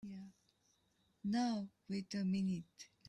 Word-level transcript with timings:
Now 1.23 1.69
wait 1.87 2.15
a 2.15 2.25
minute! 2.25 2.89